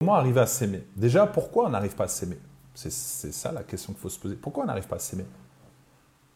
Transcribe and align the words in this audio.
Comment 0.00 0.14
arriver 0.14 0.40
à 0.40 0.46
s'aimer? 0.46 0.86
Déjà, 0.96 1.26
pourquoi 1.26 1.66
on 1.66 1.70
n'arrive 1.70 1.94
pas 1.94 2.04
à 2.04 2.08
s'aimer? 2.08 2.38
C'est 2.74 2.90
ça 2.90 3.52
la 3.52 3.62
question 3.62 3.92
qu'il 3.92 4.00
faut 4.00 4.08
se 4.08 4.18
poser. 4.18 4.34
Pourquoi 4.34 4.64
on 4.64 4.66
n'arrive 4.66 4.88
pas 4.88 4.96
à 4.96 4.98
s'aimer? 4.98 5.26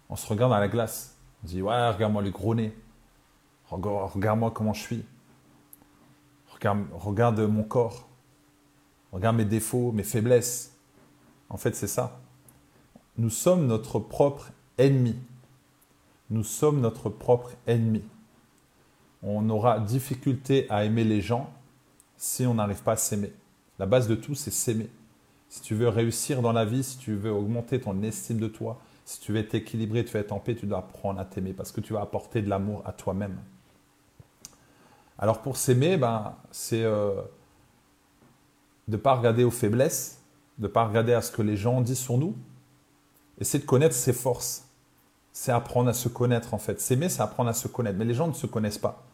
On 0.08 0.16
se 0.16 0.26
regarde 0.26 0.52
à 0.52 0.60
la 0.60 0.68
glace. 0.68 1.16
On 1.42 1.46
dit 1.48 1.62
Ouais, 1.62 1.90
regarde-moi 1.90 2.22
le 2.22 2.30
gros 2.30 2.54
nez. 2.54 2.76
Regarde-moi 3.68 4.52
comment 4.52 4.72
je 4.72 4.83
suis. 4.83 5.04
Regarde, 6.54 6.84
regarde 6.92 7.40
mon 7.40 7.64
corps. 7.64 8.06
Regarde 9.12 9.37
mes 9.37 9.44
défauts, 9.44 9.92
mes 9.92 10.04
faiblesses. 10.04 10.72
En 11.48 11.56
fait, 11.56 11.74
c'est 11.74 11.87
ça. 11.87 12.21
Nous 13.18 13.30
sommes 13.30 13.66
notre 13.66 13.98
propre 13.98 14.50
ennemi. 14.78 15.16
Nous 16.30 16.45
sommes 16.45 16.80
notre 16.80 17.09
propre 17.09 17.52
ennemi. 17.66 18.02
On 19.29 19.51
aura 19.51 19.80
difficulté 19.80 20.66
à 20.71 20.85
aimer 20.85 21.03
les 21.03 21.21
gens 21.21 21.51
si 22.17 22.47
on 22.47 22.55
n'arrive 22.55 22.83
pas 22.83 22.93
à 22.93 22.97
s'aimer. 22.97 23.33
La 23.80 23.84
base 23.84 24.07
de 24.07 24.15
tout, 24.15 24.37
c'est 24.37 24.53
s'aimer. 24.53 24.89
Si 25.48 25.61
tu 25.61 25.75
veux 25.75 25.89
réussir 25.89 26.43
dans 26.43 26.53
la 26.53 26.65
vie, 26.65 26.84
si 26.84 26.97
tu 26.97 27.15
veux 27.15 27.33
augmenter 27.33 27.81
ton 27.81 28.01
estime 28.03 28.39
de 28.39 28.47
toi, 28.47 28.81
si 29.05 29.20
tu 29.20 29.33
veux 29.33 29.39
être 29.39 29.55
équilibré, 29.55 30.05
tu 30.05 30.12
veux 30.12 30.20
être 30.20 30.33
en 30.33 30.39
paix, 30.39 30.55
tu 30.55 30.67
dois 30.67 30.79
apprendre 30.79 31.20
à 31.20 31.25
t'aimer 31.25 31.53
parce 31.53 31.73
que 31.73 31.81
tu 31.81 31.93
vas 31.93 32.03
apporter 32.03 32.41
de 32.41 32.48
l'amour 32.48 32.83
à 32.87 32.93
toi-même. 32.93 33.37
Alors 35.19 35.43
pour 35.43 35.56
s'aimer, 35.56 35.97
ben, 35.97 36.34
c'est 36.53 36.83
euh, 36.83 37.15
de 38.87 38.97
ne 38.97 38.97
pas 38.97 39.15
regarder 39.15 39.43
aux 39.43 39.51
faiblesses, 39.51 40.23
de 40.59 40.69
ne 40.69 40.69
pas 40.69 40.87
regarder 40.87 41.12
à 41.15 41.23
ce 41.23 41.33
que 41.33 41.43
les 41.43 41.56
gens 41.56 41.81
disent 41.81 41.98
sur 41.98 42.17
nous, 42.17 42.37
et 43.39 43.45
c'est 43.45 43.59
de 43.59 43.65
connaître 43.65 43.95
ses 43.95 44.12
forces. 44.12 44.69
C'est 45.33 45.53
apprendre 45.53 45.91
à 45.91 45.95
se 45.95 46.09
connaître 46.09 46.55
en 46.55 46.59
fait. 46.59 46.81
S'aimer, 46.81 47.09
c'est 47.09 47.23
apprendre 47.23 47.51
à 47.51 47.55
se 47.55 47.69
connaître. 47.69 47.98
Mais 47.98 48.06
les 48.06 48.15
gens 48.15 48.27
ne 48.27 48.33
se 48.33 48.47
connaissent 48.47 48.79
pas. 48.79 49.05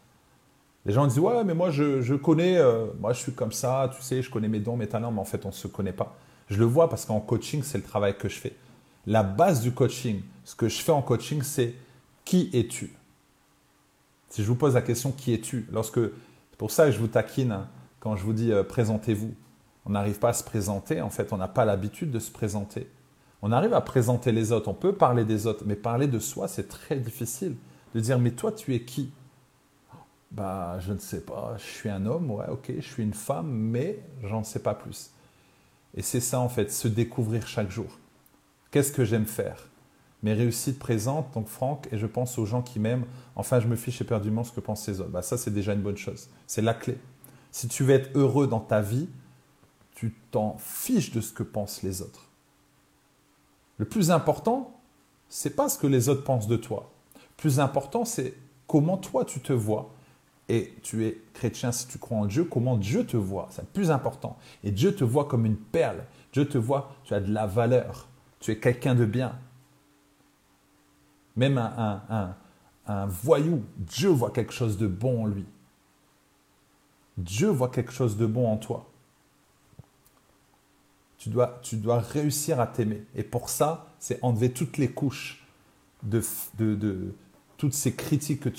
Les 0.85 0.93
gens 0.93 1.07
disent 1.07 1.19
ouais 1.19 1.43
mais 1.43 1.53
moi 1.53 1.71
je, 1.71 2.15
connais, 2.15 2.57
euh, 2.57 2.87
moi 2.99 3.13
je 3.13 3.19
suis 3.19 3.31
comme 3.31 3.51
ça, 3.51 3.89
tu 3.95 4.01
sais, 4.01 4.21
je 4.21 4.29
connais 4.29 4.49
mes 4.49 4.59
dons, 4.59 4.75
mes 4.75 4.87
talents, 4.87 5.11
mais 5.11 5.21
en 5.21 5.25
fait 5.25 5.45
on 5.45 5.49
ne 5.49 5.53
se 5.53 5.67
connaît 5.67 5.93
pas. 5.93 6.15
Je 6.49 6.59
le 6.59 6.65
vois 6.65 6.89
parce 6.89 7.05
qu'en 7.05 7.19
coaching 7.21 7.63
c'est 7.63 7.77
le 7.77 7.83
travail 7.83 8.17
que 8.17 8.27
je 8.27 8.37
fais. 8.37 8.55
La 9.05 9.23
base 9.23 9.61
du 9.61 9.71
coaching, 9.71 10.21
ce 10.43 10.55
que 10.55 10.67
je 10.67 10.81
fais 10.81 10.91
en 10.91 11.01
coaching, 11.01 11.41
c'est 11.41 11.73
qui 12.25 12.49
es-tu? 12.53 12.93
Si 14.29 14.41
je 14.43 14.47
vous 14.47 14.55
pose 14.55 14.73
la 14.73 14.81
question 14.81 15.11
qui 15.11 15.33
es-tu, 15.33 15.67
lorsque 15.71 15.99
c'est 15.99 16.57
pour 16.57 16.71
ça 16.71 16.85
que 16.85 16.91
je 16.91 16.99
vous 16.99 17.07
taquine 17.07 17.51
hein, 17.51 17.67
quand 17.99 18.15
je 18.15 18.23
vous 18.23 18.33
dis 18.33 18.51
euh, 18.51 18.63
présentez-vous. 18.63 19.33
On 19.85 19.91
n'arrive 19.91 20.19
pas 20.19 20.29
à 20.29 20.33
se 20.33 20.43
présenter, 20.43 21.01
en 21.01 21.09
fait 21.09 21.31
on 21.31 21.37
n'a 21.37 21.47
pas 21.47 21.65
l'habitude 21.65 22.11
de 22.11 22.19
se 22.19 22.31
présenter. 22.31 22.89
On 23.41 23.51
arrive 23.51 23.73
à 23.73 23.81
présenter 23.81 24.31
les 24.31 24.51
autres, 24.51 24.69
on 24.69 24.73
peut 24.73 24.93
parler 24.93 25.25
des 25.25 25.47
autres, 25.47 25.63
mais 25.65 25.75
parler 25.75 26.07
de 26.07 26.19
soi 26.19 26.47
c'est 26.47 26.67
très 26.67 26.97
difficile. 26.97 27.55
De 27.95 27.99
dire 28.01 28.19
mais 28.19 28.31
toi 28.31 28.51
tu 28.51 28.75
es 28.75 28.81
qui? 28.81 29.11
Bah, 30.33 30.79
je 30.79 30.93
ne 30.93 30.99
sais 30.99 31.21
pas, 31.21 31.55
je 31.57 31.63
suis 31.63 31.89
un 31.89 32.05
homme, 32.07 32.31
ouais, 32.31 32.47
ok, 32.49 32.73
je 32.75 32.81
suis 32.81 33.03
une 33.03 33.13
femme, 33.13 33.51
mais 33.51 33.99
j'en 34.23 34.43
sais 34.43 34.59
pas 34.59 34.73
plus. 34.73 35.11
Et 35.95 36.01
c'est 36.01 36.19
ça 36.19 36.39
en 36.39 36.49
fait, 36.49 36.71
se 36.71 36.87
découvrir 36.87 37.47
chaque 37.47 37.69
jour. 37.69 37.99
Qu'est-ce 38.71 38.91
que 38.91 39.05
j'aime 39.05 39.27
faire? 39.27 39.69
Mes 40.23 40.33
réussites 40.33 40.79
présentes, 40.79 41.31
donc 41.35 41.47
Franck, 41.47 41.87
et 41.91 41.97
je 41.99 42.07
pense 42.07 42.39
aux 42.39 42.45
gens 42.45 42.63
qui 42.63 42.79
m'aiment. 42.79 43.05
Enfin, 43.35 43.59
je 43.59 43.67
me 43.67 43.75
fiche 43.75 44.01
éperdument 44.01 44.43
ce 44.43 44.51
que 44.51 44.59
pensent 44.59 44.87
les 44.87 45.01
autres. 45.01 45.11
Bah, 45.11 45.21
ça, 45.21 45.37
c'est 45.37 45.51
déjà 45.51 45.73
une 45.73 45.81
bonne 45.81 45.97
chose. 45.97 46.29
C'est 46.47 46.61
la 46.61 46.73
clé. 46.73 46.97
Si 47.51 47.67
tu 47.67 47.83
veux 47.83 47.93
être 47.93 48.09
heureux 48.17 48.47
dans 48.47 48.61
ta 48.61 48.81
vie, 48.81 49.09
tu 49.93 50.15
t'en 50.31 50.57
fiches 50.57 51.11
de 51.11 51.21
ce 51.21 51.31
que 51.31 51.43
pensent 51.43 51.83
les 51.83 52.01
autres. 52.01 52.29
Le 53.77 53.85
plus 53.85 54.09
important, 54.09 54.79
c'est 55.29 55.55
pas 55.55 55.69
ce 55.69 55.77
que 55.77 55.87
les 55.87 56.09
autres 56.09 56.23
pensent 56.23 56.47
de 56.47 56.57
toi. 56.57 56.91
Le 57.15 57.35
plus 57.37 57.59
important, 57.59 58.05
c'est 58.05 58.33
comment 58.65 58.97
toi 58.97 59.25
tu 59.25 59.39
te 59.39 59.53
vois 59.53 59.92
et 60.49 60.73
tu 60.83 61.05
es 61.05 61.21
chrétien 61.33 61.71
si 61.71 61.87
tu 61.87 61.97
crois 61.97 62.17
en 62.17 62.25
Dieu, 62.25 62.43
comment 62.43 62.77
Dieu 62.77 63.05
te 63.05 63.15
voit? 63.17 63.47
C'est 63.51 63.61
le 63.61 63.67
plus 63.67 63.91
important. 63.91 64.37
Et 64.63 64.71
Dieu 64.71 64.93
te 64.93 65.03
voit 65.03 65.25
comme 65.25 65.45
une 65.45 65.57
perle. 65.57 66.03
Dieu 66.33 66.47
te 66.47 66.57
voit, 66.57 66.95
tu 67.05 67.13
as 67.13 67.21
de 67.21 67.31
la 67.31 67.45
valeur. 67.47 68.07
Tu 68.39 68.51
es 68.51 68.59
quelqu'un 68.59 68.95
de 68.95 69.05
bien. 69.05 69.39
Même 71.35 71.57
un, 71.57 72.35
un, 72.85 73.05
voyou, 73.05 73.63
Dieu 73.77 74.09
voit 74.09 74.31
quelque 74.31 74.51
chose 74.51 74.77
de 74.77 74.85
bon 74.85 75.23
en 75.23 75.27
lui. 75.27 75.45
Dieu 77.17 77.47
voit 77.47 77.69
quelque 77.69 77.91
chose 77.91 78.17
de 78.17 78.25
bon 78.25 78.51
en 78.51 78.57
toi. 78.57 78.89
Tu 81.17 81.29
dois, 81.29 81.99
réussir 81.99 82.59
à 82.59 82.67
t'aimer. 82.67 83.05
Et 83.15 83.23
pour 83.23 83.47
ça, 83.47 83.87
c'est 83.97 84.21
enlever 84.21 84.51
toutes 84.51 84.77
les 84.77 84.91
couches 84.91 85.47
de, 86.03 86.21
toutes 87.55 87.73
ces 87.73 87.95
critiques 87.95 88.41
que 88.41 88.49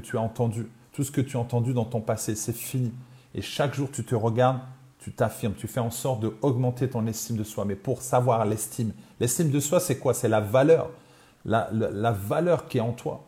tu 0.00 0.16
as 0.16 0.20
entendues 0.20 0.68
tout 0.94 1.02
ce 1.02 1.10
que 1.10 1.20
tu 1.20 1.36
as 1.36 1.40
entendu 1.40 1.74
dans 1.74 1.84
ton 1.84 2.00
passé, 2.00 2.36
c'est 2.36 2.54
fini. 2.54 2.92
Et 3.34 3.42
chaque 3.42 3.74
jour, 3.74 3.90
tu 3.90 4.04
te 4.04 4.14
regardes, 4.14 4.60
tu 5.00 5.12
t'affirmes, 5.12 5.54
tu 5.54 5.66
fais 5.66 5.80
en 5.80 5.90
sorte 5.90 6.20
d'augmenter 6.20 6.88
ton 6.88 7.06
estime 7.08 7.36
de 7.36 7.42
soi. 7.42 7.64
Mais 7.64 7.74
pour 7.74 8.00
savoir 8.00 8.46
l'estime, 8.46 8.92
l'estime 9.18 9.50
de 9.50 9.58
soi, 9.58 9.80
c'est 9.80 9.98
quoi? 9.98 10.14
C'est 10.14 10.28
la 10.28 10.40
valeur, 10.40 10.90
la, 11.44 12.12
valeur 12.12 12.68
qui 12.68 12.78
est 12.78 12.80
en 12.80 12.92
toi. 12.92 13.26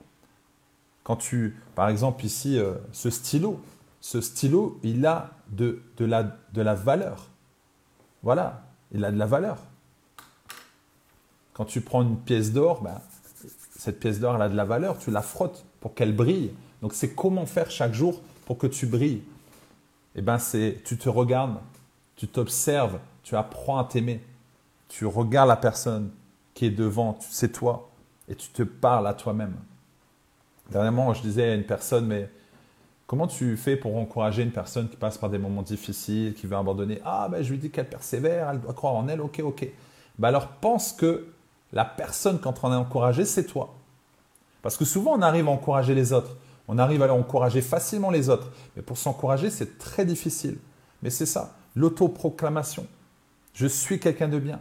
Quand 1.03 1.17
tu, 1.17 1.57
par 1.75 1.89
exemple, 1.89 2.25
ici, 2.25 2.57
euh, 2.57 2.75
ce 2.93 3.11
stylo, 3.11 3.61
ce 4.01 4.21
stylo, 4.21 4.79
il 4.85 5.05
a 5.05 5.31
de, 5.51 5.83
de, 5.97 6.05
la, 6.05 6.23
de 6.23 6.63
la 6.63 6.75
valeur. 6.75 7.31
Voilà, 8.23 8.63
il 8.93 9.05
a 9.05 9.11
de 9.11 9.19
la 9.19 9.27
valeur. 9.27 9.59
Quand 11.53 11.65
tu 11.65 11.81
prends 11.81 12.03
une 12.03 12.17
pièce 12.17 12.53
d'or, 12.53 12.83
ben, 12.83 13.01
cette 13.77 13.99
pièce 13.99 14.21
d'or, 14.21 14.37
elle 14.37 14.43
a 14.43 14.49
de 14.49 14.57
la 14.57 14.65
valeur, 14.65 14.99
tu 14.99 15.11
la 15.11 15.23
frottes 15.23 15.65
pour 15.81 15.95
qu'elle 15.95 16.15
brille. 16.15 16.53
Donc 16.87 16.95
c'est 16.95 17.17
comment 17.17 17.47
faire 17.47 17.69
chaque 17.69 17.95
jour 17.95 18.21
pour 18.45 18.59
que 18.59 18.69
tu 18.69 18.87
brilles. 18.87 19.25
Eh 20.15 20.23
bien, 20.23 20.39
c'est 20.39 20.83
tu 20.85 20.97
te 20.97 21.09
regardes, 21.09 21.57
tu 22.15 22.29
t'observes, 22.29 23.01
tu 23.25 23.35
apprends 23.35 23.79
à 23.79 23.85
t'aimer. 23.85 24.21
Tu 24.89 25.05
regardes 25.05 25.49
la 25.49 25.57
personne 25.57 26.13
qui 26.55 26.67
est 26.67 26.71
devant, 26.71 27.19
c'est 27.29 27.51
toi, 27.51 27.91
et 28.29 28.37
tu 28.37 28.51
te 28.51 28.63
parles 28.63 29.09
à 29.09 29.15
toi-même. 29.15 29.57
Dernièrement, 30.71 31.13
je 31.13 31.23
disais 31.23 31.51
à 31.51 31.55
une 31.57 31.65
personne, 31.65 32.07
mais 32.07 32.31
comment 33.09 33.27
tu 33.27 33.57
fais 33.57 33.75
pour 33.75 33.97
encourager 33.97 34.45
une 34.45 34.53
personne 34.53 34.89
qui 34.89 34.97
passe 34.97 35.19
par 35.19 35.29
des 35.29 35.39
moments 35.39 35.63
difficiles, 35.63 36.35
qui 36.35 36.47
veut 36.47 36.57
abandonner? 36.57 37.01
Ah, 37.05 37.27
ben 37.29 37.43
je 37.43 37.51
lui 37.51 37.59
dis 37.59 37.71
qu'elle 37.71 37.89
persévère, 37.89 38.49
elle 38.51 38.61
doit 38.61 38.75
croire 38.75 38.95
en 38.95 39.09
elle, 39.09 39.21
ok, 39.21 39.41
ok. 39.43 39.69
Ben 40.21 40.29
alors 40.29 40.47
pense 40.47 40.93
que 40.93 41.27
la 41.73 41.85
personne 41.85 42.39
qu'on 42.39 42.53
est 42.53 42.77
encourager, 42.77 43.25
c'est 43.25 43.47
toi. 43.47 43.75
Parce 44.63 44.77
que 44.77 44.85
souvent, 44.85 45.15
on 45.19 45.23
arrive 45.23 45.49
à 45.49 45.51
encourager 45.51 45.93
les 45.93 46.13
autres. 46.13 46.37
On 46.69 46.79
arrive 46.79 47.03
à 47.03 47.13
encourager 47.13 47.61
facilement 47.61 48.11
les 48.11 48.29
autres. 48.29 48.51
Mais 48.75 48.83
pour 48.83 48.99
s'encourager, 48.99 49.51
c'est 49.51 49.79
très 49.79 50.05
difficile. 50.05 50.59
Mais 51.03 51.11
c'est 51.11 51.27
ça, 51.27 51.57
l'autoproclamation. 51.75 52.87
Je 53.53 53.67
suis 53.67 54.01
quelqu'un 54.01 54.29
de 54.29 54.39
bien. 54.39 54.61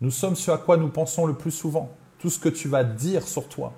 Nous 0.00 0.10
sommes 0.10 0.36
ce 0.36 0.50
à 0.50 0.58
quoi 0.58 0.76
nous 0.76 0.88
pensons 0.88 1.26
le 1.26 1.34
plus 1.34 1.50
souvent. 1.50 1.90
Tout 2.18 2.30
ce 2.30 2.38
que 2.38 2.48
tu 2.48 2.68
vas 2.68 2.84
dire 2.84 3.26
sur 3.26 3.48
toi. 3.48 3.72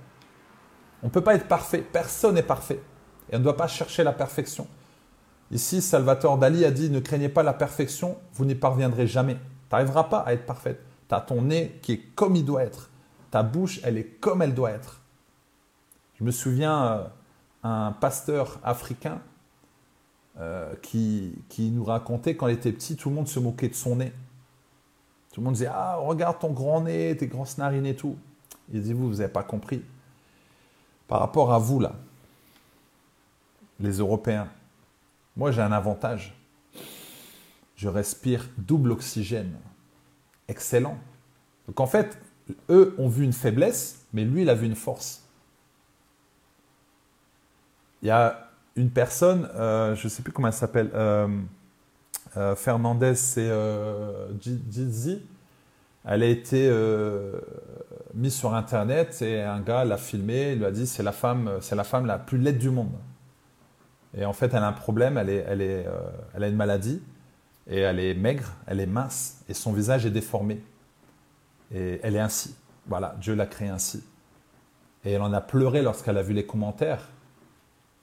On 1.02 1.06
ne 1.06 1.12
peut 1.12 1.22
pas 1.22 1.34
être 1.34 1.48
parfait. 1.48 1.80
Personne 1.80 2.34
n'est 2.34 2.42
parfait. 2.42 2.80
Et 3.30 3.36
on 3.36 3.38
ne 3.38 3.44
doit 3.44 3.56
pas 3.56 3.68
chercher 3.68 4.02
la 4.02 4.12
perfection. 4.12 4.66
Ici, 5.50 5.80
Salvatore 5.80 6.38
Dali 6.38 6.64
a 6.64 6.70
dit, 6.70 6.90
ne 6.90 7.00
craignez 7.00 7.28
pas 7.28 7.42
la 7.42 7.54
perfection, 7.54 8.18
vous 8.34 8.44
n'y 8.44 8.54
parviendrez 8.54 9.06
jamais. 9.06 9.34
Tu 9.34 9.40
n'arriveras 9.72 10.04
pas 10.04 10.18
à 10.18 10.32
être 10.32 10.44
parfaite. 10.44 10.82
Tu 11.08 11.14
as 11.14 11.20
ton 11.20 11.42
nez 11.42 11.78
qui 11.82 11.92
est 11.92 12.02
comme 12.14 12.36
il 12.36 12.44
doit 12.44 12.64
être. 12.64 12.90
Ta 13.30 13.42
bouche, 13.42 13.80
elle 13.82 13.96
est 13.96 14.04
comme 14.20 14.42
elle 14.42 14.54
doit 14.54 14.70
être. 14.70 15.00
Je 16.18 16.24
me 16.24 16.30
souviens, 16.30 16.84
euh, 16.84 17.04
un 17.62 17.92
pasteur 17.92 18.58
africain 18.62 19.20
euh, 20.38 20.74
qui, 20.82 21.34
qui, 21.48 21.70
nous 21.70 21.84
racontait 21.84 22.36
quand 22.36 22.46
il 22.46 22.54
était 22.54 22.72
petit, 22.72 22.96
tout 22.96 23.08
le 23.08 23.14
monde 23.16 23.28
se 23.28 23.40
moquait 23.40 23.68
de 23.68 23.74
son 23.74 23.96
nez. 23.96 24.12
Tout 25.32 25.40
le 25.40 25.44
monde 25.44 25.54
disait 25.54 25.70
Ah, 25.70 25.96
regarde 25.96 26.38
ton 26.38 26.52
grand 26.52 26.82
nez, 26.82 27.16
tes 27.16 27.26
grands 27.26 27.44
narines 27.58 27.86
et 27.86 27.96
tout. 27.96 28.16
Il 28.72 28.82
dit 28.82 28.92
Vous, 28.92 29.08
vous 29.08 29.16
n'avez 29.16 29.32
pas 29.32 29.42
compris. 29.42 29.82
Par 31.08 31.20
rapport 31.20 31.52
à 31.52 31.58
vous, 31.58 31.80
là, 31.80 31.94
les 33.80 33.98
Européens, 33.98 34.48
moi 35.36 35.50
j'ai 35.50 35.62
un 35.62 35.72
avantage. 35.72 36.34
Je 37.76 37.88
respire 37.88 38.48
double 38.58 38.92
oxygène. 38.92 39.54
Excellent. 40.48 40.98
Donc 41.66 41.80
en 41.80 41.86
fait, 41.86 42.18
eux 42.70 42.94
ont 42.98 43.08
vu 43.08 43.24
une 43.24 43.32
faiblesse, 43.32 44.06
mais 44.12 44.24
lui, 44.24 44.42
il 44.42 44.50
a 44.50 44.54
vu 44.54 44.66
une 44.66 44.74
force. 44.74 45.27
Il 48.02 48.08
y 48.08 48.10
a 48.10 48.48
une 48.76 48.90
personne, 48.90 49.48
euh, 49.56 49.94
je 49.96 50.04
ne 50.04 50.08
sais 50.08 50.22
plus 50.22 50.32
comment 50.32 50.48
elle 50.48 50.54
s'appelle, 50.54 50.90
euh, 50.94 51.28
euh, 52.36 52.54
Fernandez, 52.54 53.14
c'est 53.16 53.50
Jizzy. 54.40 55.22
Elle 56.04 56.22
a 56.22 56.26
été 56.26 56.72
mise 58.14 58.34
sur 58.34 58.54
Internet 58.54 59.20
et 59.20 59.42
un 59.42 59.60
gars 59.60 59.84
l'a 59.84 59.98
filmé, 59.98 60.52
il 60.52 60.58
lui 60.58 60.64
a 60.64 60.70
dit 60.70 60.86
c'est 60.86 61.02
la 61.02 61.12
femme, 61.12 61.58
c'est 61.60 61.76
la 61.76 61.84
femme 61.84 62.06
la 62.06 62.18
plus 62.18 62.38
laide 62.38 62.58
du 62.58 62.70
monde. 62.70 62.92
Et 64.16 64.24
en 64.24 64.32
fait, 64.32 64.54
elle 64.54 64.62
a 64.62 64.68
un 64.68 64.72
problème, 64.72 65.18
elle 65.18 65.30
a 65.30 66.48
une 66.48 66.56
maladie 66.56 67.02
et 67.66 67.80
elle 67.80 68.00
est 68.00 68.14
maigre, 68.14 68.54
elle 68.66 68.80
est 68.80 68.86
mince 68.86 69.42
et 69.48 69.54
son 69.54 69.72
visage 69.72 70.06
est 70.06 70.10
déformé. 70.10 70.62
Et 71.74 72.00
elle 72.02 72.16
est 72.16 72.20
ainsi. 72.20 72.54
Voilà, 72.86 73.14
Dieu 73.20 73.34
l'a 73.34 73.46
créée 73.46 73.68
ainsi. 73.68 74.02
Et 75.04 75.12
elle 75.12 75.22
en 75.22 75.32
a 75.34 75.42
pleuré 75.42 75.82
lorsqu'elle 75.82 76.16
a 76.16 76.22
vu 76.22 76.32
les 76.32 76.46
commentaires 76.46 77.06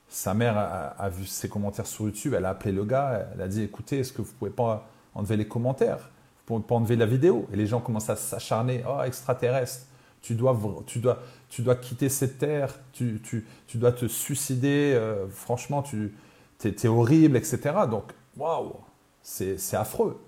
sa 0.08 0.34
mère 0.34 0.56
a, 0.56 1.08
vu 1.08 1.26
ses 1.26 1.48
commentaires 1.48 1.86
sur 1.86 2.04
YouTube, 2.04 2.34
elle 2.34 2.44
a 2.44 2.50
appelé 2.50 2.72
le 2.72 2.84
gars, 2.84 3.26
elle 3.34 3.42
a 3.42 3.48
dit 3.48 3.62
écoutez, 3.62 4.00
est-ce 4.00 4.12
que 4.12 4.22
vous 4.22 4.32
pouvez 4.38 4.50
pas 4.50 4.88
enlever 5.14 5.36
les 5.36 5.48
commentaires? 5.48 5.98
Vous 5.98 6.54
pouvez 6.54 6.62
pas 6.62 6.76
enlever 6.76 6.96
la 6.96 7.06
vidéo? 7.06 7.48
Et 7.52 7.56
les 7.56 7.66
gens 7.66 7.80
commencent 7.80 8.10
à 8.10 8.16
s'acharner 8.16 8.84
oh, 8.88 9.02
extraterrestre, 9.02 9.86
tu 10.22 10.34
dois, 10.34 10.58
tu, 10.86 11.00
dois, 11.00 11.18
tu 11.48 11.62
dois 11.62 11.76
quitter 11.76 12.08
cette 12.08 12.38
terre, 12.38 12.74
tu, 12.92 13.20
tu, 13.22 13.46
tu 13.66 13.78
dois 13.78 13.92
te 13.92 14.06
suicider, 14.06 14.92
euh, 14.94 15.28
franchement, 15.28 15.82
tu 15.82 16.14
es, 16.64 16.88
horrible, 16.88 17.36
etc. 17.36 17.58
Donc, 17.90 18.12
waouh, 18.36 18.74
c'est 19.22 19.74
affreux. 19.74 20.20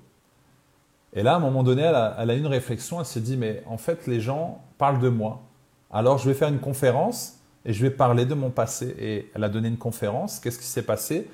Et 1.13 1.23
là, 1.23 1.35
à 1.35 1.37
un 1.37 1.41
moment 1.41 1.63
donné, 1.63 1.83
elle 1.83 1.95
a, 1.95 2.17
elle 2.19 2.31
a 2.31 2.35
une 2.35 2.47
réflexion, 2.47 2.99
elle 2.99 3.07
s'est 3.07 3.21
dit 3.21 3.37
mais 3.37 3.63
en 3.67 3.79
fait, 3.79 4.07
les 4.07 4.21
gens 4.21 4.63
parlent 4.77 5.01
de 5.01 5.09
moi. 5.09 5.43
Alors, 5.91 6.19
je 6.19 6.29
vais 6.29 6.35
faire 6.35 6.49
une 6.49 6.61
conférence 6.61 7.38
et 7.65 7.73
je 7.73 7.83
vais 7.83 7.91
parler 7.91 8.25
de 8.25 8.35
mon 8.35 8.51
passé. 8.51 8.95
Et 8.99 9.31
elle 9.35 9.45
a 9.45 9.49
donné 9.49 9.69
une 9.69 9.79
conférence. 9.79 10.41
Qu'est-ce 10.41 10.59
qui 10.59 10.65
s'est 10.65 10.83
passé? 10.83 11.29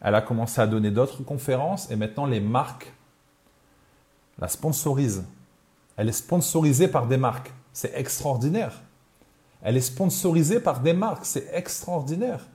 Elle 0.00 0.14
a 0.14 0.22
commencé 0.22 0.60
à 0.60 0.66
donner 0.66 0.90
d'autres 0.90 1.22
conférences 1.22 1.90
et 1.90 1.96
maintenant 1.96 2.26
les 2.26 2.40
marques 2.40 2.92
la 4.38 4.48
sponsorisent. 4.48 5.24
Elle 5.96 6.08
est 6.08 6.12
sponsorisée 6.12 6.88
par 6.88 7.06
des 7.06 7.16
marques. 7.16 7.52
C'est 7.72 7.92
extraordinaire. 7.94 8.82
Elle 9.62 9.76
est 9.76 9.80
sponsorisée 9.80 10.60
par 10.60 10.80
des 10.80 10.92
marques. 10.92 11.24
C'est 11.24 11.48
extraordinaire. 11.52 12.46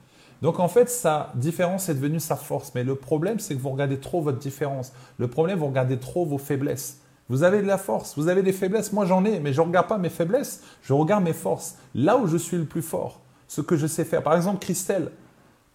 Donc 0.42 0.60
en 0.60 0.68
fait, 0.68 0.88
sa 0.88 1.32
différence 1.34 1.88
est 1.88 1.94
devenue 1.94 2.20
sa 2.20 2.36
force. 2.36 2.72
Mais 2.74 2.84
le 2.84 2.94
problème, 2.94 3.38
c'est 3.38 3.54
que 3.54 3.60
vous 3.60 3.70
regardez 3.70 3.98
trop 3.98 4.20
votre 4.20 4.38
différence. 4.38 4.92
Le 5.18 5.28
problème, 5.28 5.58
vous 5.58 5.66
regardez 5.66 5.98
trop 5.98 6.24
vos 6.24 6.38
faiblesses. 6.38 6.99
Vous 7.30 7.44
avez 7.44 7.62
de 7.62 7.66
la 7.66 7.78
force, 7.78 8.18
vous 8.18 8.26
avez 8.26 8.42
des 8.42 8.52
faiblesses. 8.52 8.92
Moi, 8.92 9.06
j'en 9.06 9.24
ai, 9.24 9.38
mais 9.38 9.52
je 9.52 9.60
ne 9.60 9.66
regarde 9.68 9.86
pas 9.86 9.98
mes 9.98 10.08
faiblesses, 10.10 10.62
je 10.82 10.92
regarde 10.92 11.22
mes 11.22 11.32
forces. 11.32 11.76
Là 11.94 12.16
où 12.16 12.26
je 12.26 12.36
suis 12.36 12.56
le 12.56 12.64
plus 12.64 12.82
fort, 12.82 13.20
ce 13.46 13.60
que 13.60 13.76
je 13.76 13.86
sais 13.86 14.04
faire. 14.04 14.24
Par 14.24 14.34
exemple, 14.34 14.58
Christelle, 14.58 15.12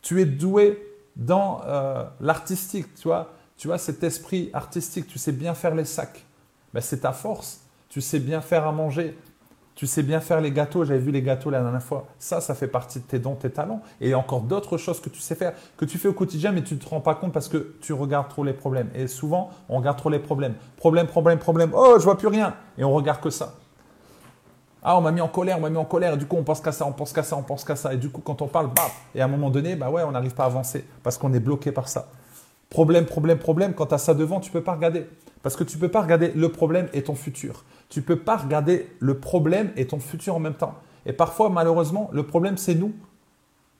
tu 0.01 0.21
es 0.21 0.25
douée 0.25 0.85
dans 1.15 1.61
euh, 1.65 2.03
l'artistique, 2.19 2.93
tu 2.95 3.07
vois. 3.07 3.31
Tu 3.55 3.71
as 3.71 3.77
cet 3.77 4.03
esprit 4.03 4.49
artistique, 4.51 5.07
tu 5.07 5.17
sais 5.17 5.31
bien 5.31 5.53
faire 5.53 5.73
les 5.73 5.85
sacs. 5.85 6.25
Ben, 6.73 6.81
c'est 6.81 6.99
ta 6.99 7.13
force. 7.13 7.61
Tu 7.87 8.01
sais 8.01 8.19
bien 8.19 8.41
faire 8.41 8.67
à 8.67 8.73
manger, 8.73 9.17
tu 9.75 9.87
sais 9.87 10.03
bien 10.03 10.21
faire 10.21 10.39
les 10.39 10.51
gâteaux, 10.51 10.85
j'avais 10.85 10.99
vu 10.99 11.11
les 11.11 11.21
gâteaux 11.21 11.49
la 11.49 11.61
dernière 11.61 11.83
fois. 11.83 12.07
Ça, 12.17 12.39
ça 12.39 12.55
fait 12.55 12.67
partie 12.67 12.99
de 12.99 13.03
tes 13.03 13.19
dons, 13.19 13.35
tes 13.35 13.49
talents. 13.49 13.81
Et 13.99 14.15
encore 14.15 14.39
d'autres 14.41 14.77
choses 14.77 15.01
que 15.01 15.09
tu 15.09 15.19
sais 15.19 15.35
faire, 15.35 15.53
que 15.75 15.83
tu 15.83 15.97
fais 15.97 16.07
au 16.07 16.13
quotidien, 16.13 16.53
mais 16.53 16.63
tu 16.63 16.75
ne 16.75 16.79
te 16.79 16.87
rends 16.87 17.01
pas 17.01 17.13
compte 17.13 17.33
parce 17.33 17.49
que 17.49 17.75
tu 17.81 17.91
regardes 17.91 18.29
trop 18.29 18.45
les 18.45 18.53
problèmes. 18.53 18.89
Et 18.95 19.07
souvent, 19.07 19.49
on 19.67 19.77
regarde 19.77 19.97
trop 19.97 20.09
les 20.09 20.19
problèmes. 20.19 20.55
Problème, 20.77 21.07
problème, 21.07 21.39
problème. 21.39 21.71
Oh, 21.73 21.95
je 21.99 22.03
vois 22.05 22.17
plus 22.17 22.29
rien. 22.29 22.55
Et 22.77 22.85
on 22.85 22.93
regarde 22.93 23.19
que 23.19 23.29
ça. 23.29 23.55
Ah, 24.81 24.97
on 24.97 25.01
m'a 25.01 25.11
mis 25.11 25.19
en 25.19 25.27
colère, 25.27 25.57
on 25.57 25.61
m'a 25.61 25.69
mis 25.69 25.77
en 25.77 25.83
colère. 25.83 26.13
Et 26.13 26.17
du 26.17 26.25
coup, 26.25 26.37
on 26.37 26.43
pense 26.43 26.61
qu'à 26.61 26.71
ça, 26.71 26.85
on 26.85 26.93
pense 26.93 27.11
qu'à 27.11 27.23
ça, 27.23 27.35
on 27.35 27.43
pense 27.43 27.65
qu'à 27.65 27.75
ça. 27.75 27.93
Et 27.93 27.97
du 27.97 28.09
coup, 28.09 28.21
quand 28.21 28.41
on 28.41 28.47
parle, 28.47 28.67
bam. 28.67 28.85
Et 29.13 29.19
à 29.19 29.25
un 29.25 29.27
moment 29.27 29.49
donné, 29.49 29.75
bah 29.75 29.89
ouais, 29.89 30.03
on 30.03 30.11
n'arrive 30.11 30.35
pas 30.35 30.43
à 30.43 30.47
avancer 30.47 30.85
parce 31.03 31.17
qu'on 31.17 31.33
est 31.33 31.39
bloqué 31.41 31.73
par 31.73 31.89
ça. 31.89 32.07
Problème, 32.69 33.05
problème, 33.05 33.39
problème. 33.39 33.73
Quand 33.73 33.87
tu 33.87 33.95
as 33.95 33.97
ça 33.97 34.13
devant, 34.13 34.39
tu 34.39 34.51
ne 34.51 34.53
peux 34.53 34.63
pas 34.63 34.73
regarder. 34.73 35.05
Parce 35.43 35.57
que 35.57 35.65
tu 35.65 35.75
ne 35.75 35.81
peux 35.81 35.89
pas 35.89 36.01
regarder 36.01 36.31
le 36.33 36.49
problème 36.49 36.87
et 36.93 37.03
ton 37.03 37.15
futur. 37.15 37.65
Tu 37.89 37.99
ne 37.99 38.05
peux 38.05 38.19
pas 38.19 38.37
regarder 38.37 38.89
le 38.99 39.19
problème 39.19 39.71
et 39.75 39.87
ton 39.87 39.99
futur 39.99 40.35
en 40.35 40.39
même 40.39 40.55
temps. 40.55 40.75
Et 41.05 41.13
parfois, 41.13 41.49
malheureusement, 41.49 42.09
le 42.13 42.23
problème, 42.23 42.57
c'est 42.57 42.75
nous. 42.75 42.93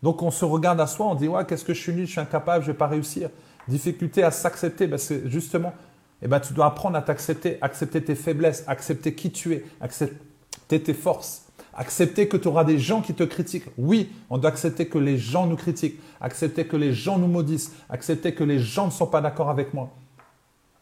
Donc 0.03 0.21
on 0.21 0.29
se 0.31 0.45
regarde 0.45 0.79
à 0.79 0.87
soi, 0.87 1.07
on 1.07 1.15
dit, 1.15 1.27
ouais, 1.27 1.45
qu'est-ce 1.45 1.65
que 1.65 1.73
je 1.73 1.81
suis 1.81 1.93
nul, 1.93 2.05
je 2.05 2.11
suis 2.11 2.19
incapable, 2.19 2.63
je 2.63 2.69
ne 2.69 2.73
vais 2.73 2.77
pas 2.77 2.87
réussir. 2.87 3.29
Difficulté 3.67 4.21
à 4.23 4.29
s'accepter, 4.29 4.87
parce 4.87 5.07
que 5.07 5.27
justement, 5.27 5.73
eh 6.21 6.27
ben, 6.27 6.39
tu 6.39 6.53
dois 6.53 6.67
apprendre 6.67 6.95
à 6.95 7.01
t'accepter, 7.01 7.57
accepter 7.61 8.03
tes 8.03 8.15
faiblesses, 8.15 8.63
accepter 8.67 9.15
qui 9.15 9.31
tu 9.31 9.53
es, 9.53 9.65
accepter 9.81 10.83
tes 10.83 10.93
forces, 10.93 11.47
accepter 11.73 12.27
que 12.27 12.37
tu 12.37 12.47
auras 12.47 12.63
des 12.63 12.77
gens 12.77 13.01
qui 13.01 13.13
te 13.13 13.23
critiquent. 13.23 13.65
Oui, 13.77 14.11
on 14.29 14.37
doit 14.37 14.51
accepter 14.51 14.87
que 14.87 14.99
les 14.99 15.17
gens 15.17 15.47
nous 15.47 15.55
critiquent, 15.55 15.99
accepter 16.21 16.67
que 16.67 16.77
les 16.77 16.93
gens 16.93 17.17
nous 17.17 17.27
maudissent, 17.27 17.73
accepter 17.89 18.33
que 18.35 18.43
les 18.43 18.59
gens 18.59 18.85
ne 18.85 18.91
sont 18.91 19.07
pas 19.07 19.21
d'accord 19.21 19.49
avec 19.49 19.73
moi. 19.73 19.91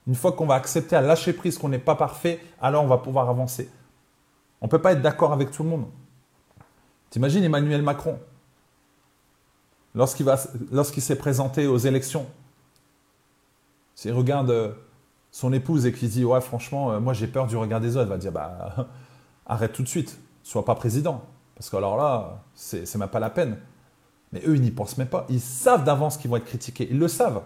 Une 0.08 0.16
fois 0.16 0.34
qu'on 0.34 0.46
va 0.46 0.56
accepter 0.56 0.96
à 0.96 1.02
lâcher 1.02 1.34
prise 1.34 1.58
qu'on 1.58 1.70
n'est 1.70 1.80
pas 1.80 1.96
parfait, 1.96 2.40
alors 2.62 2.84
on 2.84 2.88
va 2.88 2.98
pouvoir 2.98 3.30
avancer. 3.30 3.70
On 4.62 4.66
ne 4.66 4.70
peut 4.72 4.82
pas 4.82 4.94
être 4.94 5.02
d'accord 5.02 5.34
avec 5.34 5.52
tout 5.52 5.64
le 5.64 5.70
monde. 5.70 5.86
T'imagines 7.10 7.44
Emmanuel 7.44 7.82
Macron, 7.82 8.20
lorsqu'il 9.94 11.02
s'est 11.02 11.16
présenté 11.16 11.68
aux 11.68 11.78
élections, 11.78 12.26
s'il 13.96 14.14
regarde 14.14 14.50
euh, 14.50 14.72
son 15.32 15.54
épouse 15.54 15.86
et 15.86 15.94
qu'il 15.94 16.10
dit 16.10 16.26
Ouais, 16.26 16.42
franchement, 16.42 16.92
euh, 16.92 17.00
moi 17.00 17.14
j'ai 17.14 17.28
peur 17.28 17.48
du 17.48 17.56
regard 17.56 17.80
des 17.80 17.96
autres, 17.96 18.08
il 18.08 18.10
va 18.10 18.18
dire 18.18 18.32
Bah, 18.32 18.88
arrête 19.46 19.74
tout 19.74 19.84
de 19.84 19.88
suite, 19.88 20.20
sois 20.42 20.66
pas 20.66 20.76
président. 20.76 21.24
Parce 21.56 21.70
que 21.70 21.76
alors 21.78 21.98
là, 21.98 22.42
c'est 22.56 22.96
même 22.96 23.10
pas 23.10 23.20
la 23.20 23.30
peine. 23.30 23.58
Mais 24.32 24.42
eux, 24.48 24.56
ils 24.56 24.62
n'y 24.62 24.72
pensent 24.72 24.98
même 24.98 25.08
pas. 25.08 25.26
Ils 25.30 25.40
savent 25.40 25.84
d'avance 25.84 26.18
qu'ils 26.18 26.30
vont 26.30 26.38
être 26.38 26.46
critiqués. 26.46 26.88
Ils 26.90 26.98
le 26.98 27.08
savent. 27.08 27.44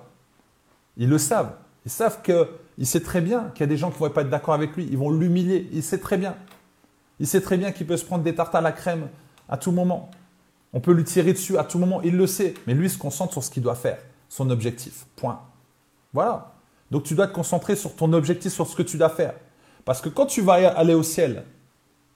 Ils 0.96 1.10
le 1.10 1.18
savent. 1.18 1.52
Ils 1.88 1.90
savent 1.90 2.22
qu'il 2.22 2.86
sait 2.86 3.00
très 3.00 3.22
bien 3.22 3.50
qu'il 3.54 3.62
y 3.62 3.64
a 3.64 3.68
des 3.68 3.78
gens 3.78 3.90
qui 3.92 4.04
ne 4.04 4.06
vont 4.06 4.14
pas 4.14 4.20
être 4.20 4.30
d'accord 4.30 4.54
avec 4.54 4.76
lui. 4.76 4.86
Ils 4.92 4.98
vont 4.98 5.10
l'humilier. 5.10 5.70
Il 5.72 5.82
sait 5.82 6.00
très 6.00 6.18
bien. 6.18 6.36
Il 7.22 7.26
sait 7.26 7.40
très 7.40 7.56
bien 7.56 7.72
qu'il 7.72 7.88
peut 7.88 7.96
se 7.96 8.04
prendre 8.04 8.26
des 8.26 8.36
tartes 8.36 8.54
à 8.56 8.60
la 8.60 8.74
crème 8.74 9.08
à 9.48 9.56
tout 9.56 9.72
moment. 9.72 10.12
On 10.74 10.82
peut 10.82 10.92
lui 10.92 11.06
tirer 11.06 11.32
dessus 11.32 11.58
à 11.58 11.64
tout 11.64 11.80
moment. 11.80 12.02
Il 12.02 12.18
le 12.18 12.28
sait. 12.28 12.56
Mais 12.68 12.74
lui 12.74 12.88
il 12.88 12.90
se 12.90 12.98
concentre 12.98 13.32
sur 13.32 13.42
ce 13.42 13.50
qu'il 13.50 13.64
doit 13.64 13.74
faire, 13.74 14.00
son 14.28 14.50
objectif. 14.50 15.06
Point. 15.16 15.40
Voilà. 16.12 16.56
Donc 16.92 17.04
tu 17.04 17.16
dois 17.16 17.26
te 17.26 17.34
concentrer 17.34 17.78
sur 17.78 17.96
ton 17.96 18.12
objectif, 18.12 18.52
sur 18.52 18.68
ce 18.68 18.76
que 18.76 18.84
tu 18.84 18.98
dois 18.98 19.08
faire. 19.08 19.34
Parce 19.86 20.02
que 20.02 20.10
quand 20.10 20.26
tu 20.26 20.42
vas 20.42 20.56
aller 20.56 20.94
au 20.94 21.04
ciel, 21.04 21.46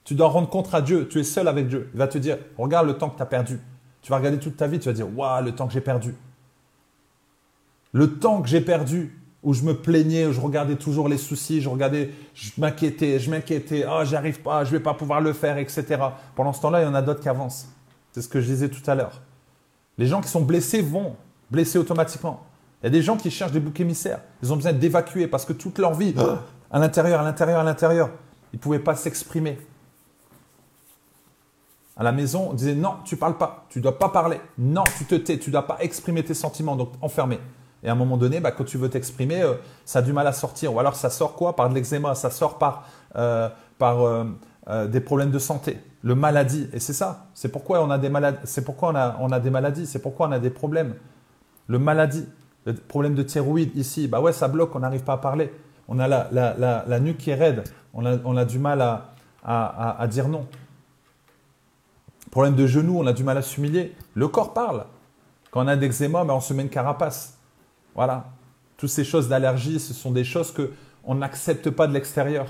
tu 0.04 0.14
dois 0.14 0.28
rendre 0.28 0.50
compte 0.50 0.68
à 0.74 0.82
Dieu. 0.82 1.08
Tu 1.08 1.18
es 1.18 1.24
seul 1.24 1.48
avec 1.48 1.68
Dieu. 1.68 1.88
Il 1.94 1.98
va 1.98 2.08
te 2.08 2.18
dire 2.18 2.36
Regarde 2.58 2.86
le 2.88 2.98
temps 2.98 3.08
que 3.08 3.16
tu 3.16 3.22
as 3.22 3.26
perdu. 3.26 3.58
Tu 4.02 4.10
vas 4.10 4.18
regarder 4.18 4.38
toute 4.38 4.58
ta 4.58 4.66
vie. 4.66 4.78
Tu 4.78 4.90
vas 4.90 4.92
dire 4.92 5.08
Waouh, 5.16 5.42
le 5.42 5.54
temps 5.54 5.66
que 5.66 5.72
j'ai 5.72 5.80
perdu. 5.80 6.14
Le 7.92 8.18
temps 8.18 8.42
que 8.42 8.48
j'ai 8.48 8.60
perdu 8.60 9.18
où 9.42 9.54
je 9.54 9.62
me 9.62 9.74
plaignais, 9.74 10.26
où 10.26 10.32
je 10.32 10.40
regardais 10.40 10.76
toujours 10.76 11.08
les 11.08 11.18
soucis, 11.18 11.60
je 11.60 11.68
regardais, 11.68 12.10
je 12.34 12.52
m'inquiétais, 12.58 13.18
je 13.18 13.30
m'inquiétais, 13.30 13.84
ah, 13.84 14.00
oh, 14.00 14.04
j'arrive 14.04 14.40
pas, 14.40 14.64
je 14.64 14.70
vais 14.70 14.80
pas 14.80 14.94
pouvoir 14.94 15.20
le 15.20 15.32
faire, 15.32 15.58
etc. 15.58 15.84
Pendant 16.36 16.52
ce 16.52 16.60
temps-là, 16.60 16.82
il 16.82 16.84
y 16.84 16.88
en 16.88 16.94
a 16.94 17.02
d'autres 17.02 17.20
qui 17.20 17.28
avancent. 17.28 17.68
C'est 18.12 18.22
ce 18.22 18.28
que 18.28 18.40
je 18.40 18.46
disais 18.46 18.68
tout 18.68 18.88
à 18.88 18.94
l'heure. 18.94 19.20
Les 19.98 20.06
gens 20.06 20.20
qui 20.20 20.28
sont 20.28 20.42
blessés 20.42 20.80
vont 20.80 21.16
blesser 21.50 21.78
automatiquement. 21.78 22.44
Il 22.82 22.86
y 22.86 22.88
a 22.88 22.90
des 22.90 23.02
gens 23.02 23.16
qui 23.16 23.30
cherchent 23.30 23.52
des 23.52 23.60
boucs 23.60 23.80
émissaires. 23.80 24.20
Ils 24.42 24.52
ont 24.52 24.56
besoin 24.56 24.72
d'évacuer 24.72 25.26
parce 25.26 25.44
que 25.44 25.52
toute 25.52 25.78
leur 25.78 25.94
vie, 25.94 26.14
à 26.70 26.78
l'intérieur, 26.78 27.20
à 27.20 27.24
l'intérieur, 27.24 27.60
à 27.60 27.64
l'intérieur, 27.64 28.10
ils 28.52 28.56
ne 28.56 28.60
pouvaient 28.60 28.78
pas 28.78 28.94
s'exprimer. 28.94 29.58
À 31.96 32.02
la 32.02 32.12
maison, 32.12 32.48
on 32.50 32.54
disait 32.54 32.74
non, 32.74 32.94
tu 33.04 33.16
parles 33.16 33.36
pas, 33.36 33.66
tu 33.68 33.78
ne 33.78 33.82
dois 33.82 33.98
pas 33.98 34.08
parler. 34.08 34.40
Non, 34.58 34.84
tu 34.96 35.04
te 35.04 35.14
tais, 35.14 35.38
tu 35.38 35.50
ne 35.50 35.52
dois 35.52 35.66
pas 35.66 35.76
exprimer 35.80 36.24
tes 36.24 36.34
sentiments, 36.34 36.74
donc 36.74 36.92
enfermé. 37.02 37.38
Et 37.82 37.88
à 37.88 37.92
un 37.92 37.96
moment 37.96 38.16
donné, 38.16 38.40
bah, 38.40 38.52
quand 38.52 38.64
tu 38.64 38.78
veux 38.78 38.88
t'exprimer, 38.88 39.42
euh, 39.42 39.54
ça 39.84 39.98
a 39.98 40.02
du 40.02 40.12
mal 40.12 40.26
à 40.26 40.32
sortir. 40.32 40.74
Ou 40.74 40.80
alors 40.80 40.94
ça 40.94 41.10
sort 41.10 41.34
quoi? 41.34 41.56
Par 41.56 41.68
de 41.68 41.74
l'eczéma, 41.74 42.14
ça 42.14 42.30
sort 42.30 42.58
par, 42.58 42.88
euh, 43.16 43.48
par 43.78 44.02
euh, 44.02 44.86
des 44.86 45.00
problèmes 45.00 45.30
de 45.30 45.38
santé, 45.38 45.78
le 46.02 46.14
maladie. 46.14 46.68
Et 46.72 46.78
c'est 46.78 46.92
ça. 46.92 47.26
C'est 47.34 47.48
pourquoi 47.48 47.82
on 47.82 47.90
a 47.90 47.98
des 47.98 48.08
maladies. 48.08 48.38
C'est 48.44 48.64
pourquoi 48.64 48.90
on 48.90 48.94
a, 48.94 49.16
on 49.20 49.32
a 49.32 49.40
des 49.40 49.50
maladies. 49.50 49.86
C'est 49.86 49.98
pourquoi 49.98 50.28
on 50.28 50.32
a 50.32 50.38
des 50.38 50.50
problèmes. 50.50 50.94
Le 51.66 51.78
maladie, 51.78 52.24
le 52.64 52.74
problème 52.74 53.14
de 53.14 53.22
thyroïde 53.22 53.76
ici, 53.76 54.06
bah 54.06 54.20
ouais, 54.20 54.32
ça 54.32 54.46
bloque, 54.48 54.74
on 54.74 54.80
n'arrive 54.80 55.02
pas 55.02 55.14
à 55.14 55.18
parler. 55.18 55.52
On 55.88 55.98
a 55.98 56.06
la, 56.06 57.00
nuque 57.00 57.18
qui 57.18 57.30
est 57.30 57.34
raide. 57.34 57.64
On 57.92 58.06
a, 58.06 58.16
on 58.24 58.36
a 58.36 58.44
du 58.44 58.58
mal 58.58 58.80
à, 58.80 59.12
à, 59.44 60.06
dire 60.06 60.28
non. 60.28 60.46
Problème 62.30 62.54
de 62.54 62.66
genou, 62.66 62.98
on 63.00 63.06
a 63.06 63.12
du 63.12 63.24
mal 63.24 63.36
à 63.36 63.42
s'humilier. 63.42 63.94
Le 64.14 64.28
corps 64.28 64.54
parle. 64.54 64.84
Quand 65.50 65.64
on 65.64 65.68
a 65.68 65.76
d'eczéma, 65.76 66.24
bah, 66.24 66.34
on 66.34 66.40
se 66.40 66.54
met 66.54 66.62
une 66.62 66.70
carapace. 66.70 67.36
Voilà. 67.94 68.26
Toutes 68.76 68.90
ces 68.90 69.04
choses 69.04 69.28
d'allergie, 69.28 69.78
ce 69.78 69.94
sont 69.94 70.10
des 70.10 70.24
choses 70.24 70.50
que 70.52 70.72
on 71.04 71.16
n'accepte 71.16 71.70
pas 71.70 71.86
de 71.86 71.92
l'extérieur. 71.92 72.46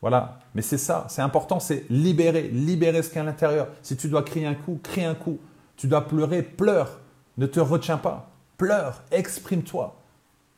Voilà. 0.00 0.38
Mais 0.54 0.62
c'est 0.62 0.78
ça, 0.78 1.06
c'est 1.08 1.22
important, 1.22 1.60
c'est 1.60 1.86
libérer, 1.88 2.48
libérer 2.48 3.02
ce 3.02 3.08
qu'il 3.08 3.16
y 3.16 3.18
a 3.20 3.22
à 3.22 3.26
l'intérieur. 3.26 3.68
Si 3.82 3.96
tu 3.96 4.08
dois 4.08 4.22
crier 4.22 4.46
un 4.46 4.54
coup, 4.54 4.78
crie 4.82 5.04
un 5.04 5.14
coup. 5.14 5.38
Tu 5.76 5.86
dois 5.86 6.06
pleurer, 6.06 6.42
pleure. 6.42 7.00
Ne 7.38 7.46
te 7.46 7.58
retiens 7.60 7.96
pas. 7.96 8.30
Pleure, 8.56 9.02
exprime-toi. 9.10 9.96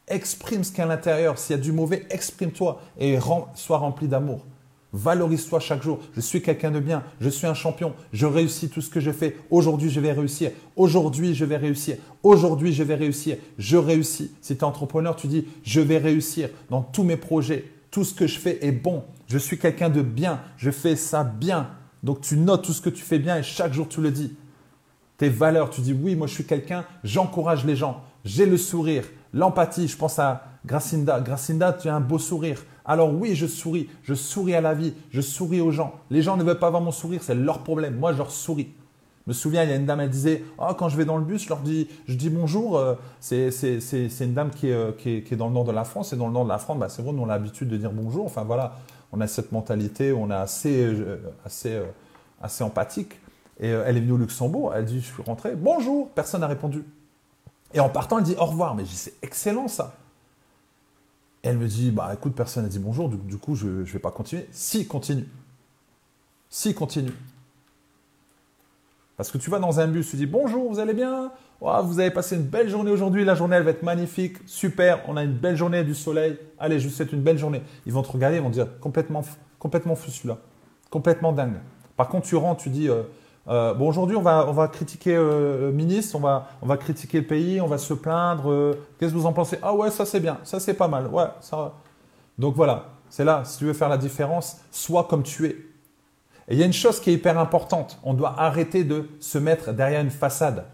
Exprime 0.09 0.63
ce 0.63 0.71
qu'il 0.71 0.79
y 0.79 0.83
a 0.83 0.85
à 0.85 0.89
l'intérieur. 0.89 1.39
S'il 1.39 1.57
y 1.57 1.59
a 1.59 1.63
du 1.63 1.73
mauvais, 1.73 2.07
exprime-toi 2.11 2.81
et 2.99 3.19
sois 3.55 3.79
rempli 3.79 4.09
d'amour. 4.09 4.45
Valorise-toi 4.97 5.61
chaque 5.61 5.83
jour. 5.83 6.01
Je 6.15 6.23
suis 6.23 6.41
quelqu'un 6.41 6.71
de 6.71 6.81
bien. 6.81 7.03
Je 7.21 7.29
suis 7.29 7.47
un 7.47 7.53
champion. 7.53 7.93
Je 8.15 8.25
réussis 8.25 8.71
tout 8.71 8.81
ce 8.81 8.89
que 8.89 8.99
je 8.99 9.11
fais. 9.11 9.37
Aujourd'hui, 9.51 9.91
je 9.91 10.01
vais 10.01 10.13
réussir. 10.13 10.53
Aujourd'hui, 10.75 11.35
je 11.35 11.45
vais 11.45 11.59
réussir. 11.59 11.99
Aujourd'hui, 12.23 12.73
je 12.73 12.83
vais 12.83 12.95
réussir. 12.95 13.37
Je 13.59 13.77
réussis. 13.77 14.33
Si 14.41 14.57
tu 14.57 14.61
es 14.61 14.65
entrepreneur, 14.65 15.15
tu 15.15 15.27
dis 15.27 15.47
je 15.65 15.83
vais 15.83 15.99
réussir 15.99 16.49
dans 16.71 16.81
tous 16.81 17.03
mes 17.03 17.19
projets. 17.19 17.71
Tout 17.91 18.05
ce 18.05 18.15
que 18.15 18.27
je 18.27 18.39
fais 18.39 18.59
est 18.63 18.73
bon. 18.73 19.05
Je 19.27 19.37
suis 19.37 19.59
quelqu'un 19.59 19.91
de 19.91 20.01
bien. 20.01 20.41
Je 20.57 20.71
fais 20.71 20.97
ça 20.97 21.25
bien. 21.25 21.69
Donc 22.03 22.23
tu 22.23 22.39
notes 22.39 22.65
tout 22.65 22.73
ce 22.73 22.81
que 22.81 22.89
tu 22.89 23.03
fais 23.03 23.19
bien 23.19 23.37
et 23.37 23.43
chaque 23.43 23.75
jour 23.75 23.89
tu 23.89 24.01
le 24.01 24.11
dis. 24.11 24.35
Tes 25.19 25.29
valeurs, 25.29 25.69
tu 25.69 25.83
dis 25.83 25.93
oui, 25.93 26.17
moi 26.17 26.27
je 26.27 26.33
suis 26.33 26.45
quelqu'un, 26.45 26.85
j'encourage 27.05 27.67
les 27.67 27.77
gens. 27.77 28.03
J'ai 28.25 28.47
le 28.47 28.57
sourire, 28.57 29.05
l'empathie. 29.35 29.89
Je 29.89 29.97
pense 29.97 30.19
à 30.19 30.45
Gracinda. 30.65 31.21
Gracinda, 31.21 31.75
tu 31.75 31.89
as 31.89 31.95
un 31.95 32.01
beau 32.01 32.19
sourire. 32.19 32.65
Alors 32.87 33.13
oui, 33.13 33.35
je 33.35 33.47
souris, 33.47 33.91
je 34.05 34.15
souris 34.15 34.55
à 34.55 34.61
la 34.61 34.73
vie, 34.73 34.95
je 35.11 35.21
souris 35.21 35.61
aux 35.61 35.73
gens. 35.73 35.95
Les 36.11 36.23
gens 36.23 36.37
ne 36.37 36.45
veulent 36.45 36.59
pas 36.59 36.71
voir 36.71 36.81
mon 36.81 36.93
sourire, 36.93 37.21
c'est 37.23 37.35
leur 37.35 37.59
problème. 37.59 37.97
Moi, 37.97 38.13
je 38.13 38.19
leur 38.19 38.31
souris. 38.31 38.69
Je 39.27 39.33
me 39.33 39.35
souviens, 39.35 39.65
il 39.65 39.71
y 39.71 39.73
a 39.73 39.77
une 39.77 39.87
dame, 39.87 39.99
elle 39.99 40.09
disait 40.09 40.45
oh, 40.57 40.73
quand 40.79 40.89
je 40.89 40.97
vais 40.97 41.05
dans 41.05 41.17
le 41.17 41.25
bus, 41.25 41.43
je 41.43 41.49
leur 41.49 41.59
dis, 41.59 41.89
bonjour. 42.31 42.79
Euh, 42.79 42.95
c'est 43.19 43.51
une 44.21 44.35
dame 44.35 44.51
qui 44.51 44.69
est, 44.69 44.73
euh, 44.73 44.93
qui, 44.93 45.17
est, 45.17 45.37
dans 45.37 45.49
le 45.49 45.55
nord 45.55 45.65
de 45.65 45.73
la 45.73 45.83
France. 45.83 46.13
Et 46.13 46.17
dans 46.17 46.29
le 46.29 46.33
nord 46.33 46.45
de 46.45 46.49
la 46.49 46.59
France, 46.59 46.79
bah, 46.79 46.89
c'est 46.89 47.03
vrai, 47.03 47.13
on 47.19 47.25
a 47.25 47.33
l'habitude 47.33 47.69
de 47.69 47.77
dire 47.77 47.91
bonjour. 47.91 48.25
Enfin 48.25 48.45
voilà, 48.45 48.77
on 49.13 49.21
a 49.21 49.27
cette 49.27 49.51
mentalité, 49.51 50.13
on 50.13 50.31
est 50.31 50.35
assez, 50.35 50.85
euh, 50.85 51.19
assez, 51.45 51.83
assez 52.41 52.63
empathique. 52.63 53.19
Et 53.59 53.69
elle 53.69 53.97
est 53.97 54.01
venue 54.01 54.13
au 54.13 54.19
Luxembourg, 54.19 54.73
elle 54.77 54.85
dit 54.85 55.01
Je 55.01 55.07
suis 55.07 55.23
rentré, 55.23 55.57
bonjour 55.57 56.11
Personne 56.11 56.43
n'a 56.43 56.47
répondu. 56.47 56.85
Et 57.75 57.81
en 57.81 57.89
partant, 57.89 58.19
elle 58.19 58.25
dit 58.25 58.37
Au 58.39 58.45
revoir. 58.45 58.77
Mais 58.77 58.85
C'est 58.87 59.15
excellent 59.23 59.67
ça. 59.67 59.97
Elle 61.47 61.59
me 61.59 61.69
dit 61.69 61.93
Bah 61.93 62.11
écoute, 62.13 62.35
personne 62.35 62.65
n'a 62.65 62.69
dit 62.69 62.81
bonjour, 62.81 63.09
du, 63.09 63.37
coup, 63.37 63.55
je 63.55 63.69
ne 63.69 63.85
vais 63.85 63.99
pas 64.01 64.11
continuer. 64.11 64.49
Si, 64.51 64.87
continue. 64.87 65.29
Si, 66.51 66.75
continue. 66.75 67.13
Parce 69.17 69.31
que 69.31 69.39
tu 69.39 69.49
vas 69.49 69.61
dans 69.61 69.79
un 69.79 69.87
bus, 69.87 70.11
tu 70.11 70.17
dis 70.17 70.27
bonjour, 70.27 70.71
vous 70.71 70.81
allez 70.81 70.93
bien? 70.93 71.31
Vous 71.61 72.01
avez 72.01 72.11
passé 72.11 72.37
une 72.37 72.43
belle 72.43 72.69
journée 72.69 72.91
aujourd'hui, 72.91 73.25
la 73.25 73.35
journée 73.35 73.57
elle 73.57 73.63
va 73.63 73.71
être 73.71 73.83
magnifique, 73.83 74.37
super, 74.45 75.01
on 75.09 75.17
a 75.17 75.23
une 75.23 75.33
belle 75.33 75.57
journée 75.57 75.85
du 75.85 75.95
soleil, 75.95 76.37
allez, 76.59 76.79
je 76.79 76.87
vous 76.87 76.95
souhaite 76.95 77.13
une 77.13 77.23
belle 77.23 77.39
journée. 77.39 77.63
Ils 77.87 77.93
vont 77.95 78.03
te 78.03 78.11
regarder, 78.11 78.37
ils 78.37 78.43
vont 78.43 78.51
te 78.51 78.55
dire 78.55 78.79
complètement, 78.79 79.23
complètement 79.59 79.95
fou 79.95 80.11
celui-là, 80.11 80.37
complètement 80.91 81.33
dingue. 81.33 81.57
Par 81.97 82.09
contre, 82.09 82.27
tu 82.27 82.37
rentres, 82.37 82.63
tu 82.63 82.69
dis 82.69 82.91
euh, 82.91 83.05
euh, 83.49 83.75
bon, 83.75 83.89
aujourd'hui 83.89 84.17
on 84.17 84.23
va, 84.23 84.47
on 84.49 84.53
va 84.53 84.69
critiquer 84.69 85.15
euh, 85.17 85.67
le 85.67 85.73
ministre, 85.73 86.17
on 86.17 86.21
va, 86.21 86.49
on 86.63 86.67
va 86.67 86.77
critiquer 86.77 87.21
le 87.21 87.27
pays, 87.27 87.61
on 87.61 87.67
va 87.67 87.79
se 87.79 87.95
plaindre, 87.95 88.75
qu'est-ce 88.99 89.13
que 89.13 89.19
vous 89.19 89.27
en 89.27 89.33
pensez? 89.33 89.59
Ah 89.63 89.75
ouais, 89.75 89.91
ça 89.91 90.05
c'est 90.05 90.21
bien, 90.21 90.39
ça 90.43 90.61
c'est 90.61 90.75
pas 90.75 90.89
mal, 90.89 91.07
ouais, 91.07 91.27
ça. 91.41 91.75
Donc 92.39 92.55
voilà, 92.55 92.87
c'est 93.09 93.25
là, 93.25 93.43
si 93.45 93.59
tu 93.59 93.65
veux 93.65 93.73
faire 93.73 93.89
la 93.89 93.99
différence, 93.99 94.59
sois 94.71 95.05
comme 95.05 95.23
tu 95.23 95.47
es. 95.47 95.57
Et 96.49 96.55
il 96.55 96.59
y 96.59 96.63
a 96.63 96.67
une 96.67 96.73
chose 96.73 97.01
qui 97.01 97.11
est 97.11 97.15
hyper 97.15 97.39
importante. 97.39 97.99
On 98.05 98.15
doit 98.15 98.39
arrêter 98.39 98.85
de 98.85 99.09
se 99.21 99.39
mettre 99.39 99.73
derrière 99.73 100.01
une 100.01 100.11
façade. 100.11 100.65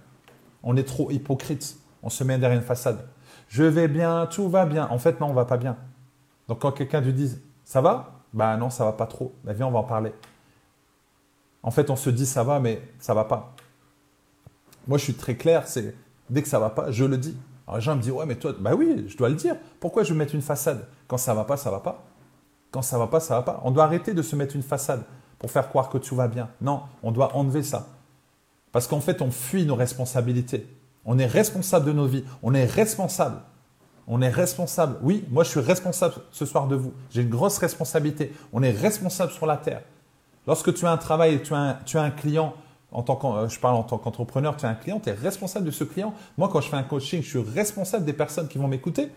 On 0.63 0.77
est 0.77 0.85
trop 0.85 1.11
hypocrite. 1.11 1.79
On 2.03 2.11
se 2.11 2.25
met 2.25 2.37
derrière 2.37 2.59
une 2.59 2.65
façade. 2.65 3.07
Je 3.49 3.63
vais 3.63 3.89
bien, 3.89 4.27
tout 4.27 4.49
va 4.51 4.67
bien. 4.67 4.87
En 4.91 4.99
fait, 4.99 5.19
non, 5.21 5.29
on 5.29 5.33
va 5.33 5.45
pas 5.45 5.57
bien. 5.57 5.77
Donc 6.49 6.61
quand 6.61 6.73
quelqu'un 6.73 7.01
te 7.01 7.09
dit 7.09 7.39
ça 7.65 7.81
va? 7.81 8.21
Bah 8.35 8.57
non, 8.57 8.71
ça 8.71 8.85
va 8.85 8.93
pas 8.93 9.07
trop. 9.07 9.35
Bah 9.45 9.53
viens, 9.53 9.67
on 9.67 9.71
va 9.71 9.79
en 9.79 9.85
parler. 9.85 10.13
En 11.63 11.71
fait, 11.71 11.91
on 11.91 11.97
se 11.97 12.11
dit 12.11 12.27
ça 12.27 12.43
va, 12.43 12.61
mais 12.61 12.83
ça 12.99 13.15
va 13.15 13.25
pas. 13.25 13.55
Moi, 14.89 14.99
je 14.99 15.05
suis 15.05 15.15
très 15.15 15.37
clair. 15.37 15.67
C'est 15.67 15.95
dès 16.29 16.43
que 16.43 16.49
ça 16.49 16.59
va 16.59 16.71
pas, 16.71 16.91
je 16.91 17.05
le 17.05 17.19
dis. 17.19 17.37
Alors 17.67 17.77
les 17.77 17.83
gens 17.83 17.95
me 17.95 18.03
disent 18.03 18.11
ouais, 18.11 18.27
mais 18.27 18.35
toi, 18.35 18.53
bah 18.59 18.75
oui, 18.75 19.07
je 19.09 19.17
dois 19.17 19.29
le 19.29 19.37
dire. 19.37 19.57
Pourquoi 19.79 20.03
je 20.03 20.13
vais 20.13 20.19
mettre 20.19 20.35
une 20.35 20.43
façade? 20.43 20.87
Quand 21.07 21.19
ça 21.19 21.35
va 21.35 21.45
pas, 21.45 21.57
ça 21.57 21.71
va 21.71 21.81
pas. 21.81 22.03
Quand 22.71 22.83
ça 22.83 22.99
va 22.99 23.07
pas, 23.07 23.21
ça 23.21 23.37
va 23.37 23.43
pas. 23.43 23.61
On 23.65 23.71
doit 23.71 23.85
arrêter 23.85 24.15
de 24.15 24.23
se 24.23 24.35
mettre 24.35 24.57
une 24.57 24.63
façade 24.63 25.03
pour 25.39 25.51
faire 25.51 25.69
croire 25.69 25.89
que 25.89 25.99
tout 25.99 26.17
va 26.17 26.27
bien. 26.29 26.49
Non, 26.61 26.83
on 27.03 27.13
doit 27.13 27.37
enlever 27.37 27.63
ça. 27.63 27.89
Parce 28.73 28.87
qu'en 28.87 29.01
fait, 29.01 29.23
on 29.23 29.31
fuit 29.31 29.67
nos 29.67 29.75
responsabilités. 29.75 30.67
On 31.05 31.19
est 31.19 31.27
responsable 31.27 31.87
de 31.87 31.93
nos 31.93 32.07
vies. 32.07 32.25
On 32.43 32.55
est 32.55 32.65
responsable. 32.65 33.37
On 34.07 34.21
est 34.21 34.31
responsable. 34.31 34.97
Oui, 35.03 35.25
moi 35.31 35.45
je 35.45 35.51
suis 35.51 35.61
responsable 35.61 36.15
ce 36.33 36.45
soir 36.45 36.67
de 36.67 36.75
vous. 36.75 36.93
J'ai 37.11 37.23
une 37.23 37.31
grosse 37.31 37.59
responsabilité. 37.59 38.33
On 38.53 38.63
est 38.63 38.71
responsable 38.71 39.33
sur 39.33 39.47
la 39.47 39.57
terre. 39.57 39.83
Lorsque 40.47 40.75
tu 40.75 40.87
as 40.87 40.91
un 40.91 40.97
travail 40.97 41.35
et 41.35 41.43
tu 41.43 41.55
as 41.55 41.59
un, 41.59 41.75
tu 41.85 41.99
as 41.99 42.03
un 42.03 42.11
client, 42.11 42.55
en 42.91 43.03
tant 43.03 43.37
euh, 43.37 43.49
je 43.49 43.59
parle 43.59 43.77
en 43.77 43.83
tant 43.83 43.99
qu'entrepreneur, 43.99 44.57
tu 44.57 44.67
as 44.67 44.69
un 44.69 44.75
client, 44.75 45.01
tu 45.01 45.09
es 45.09 45.13
responsable 45.13 45.67
de 45.67 45.71
ce 45.71 45.85
client. 45.85 46.15
Moi, 46.37 46.49
quand 46.53 46.61
je 46.61 46.69
fais 46.69 46.77
un 46.77 46.83
coaching, 46.83 47.23
je 47.23 47.29
suis 47.29 47.51
responsable 47.55 48.05
des 48.05 48.13
personnes 48.13 48.49
qui 48.49 48.59
vont 48.59 48.69
m'écouter. 48.69 49.11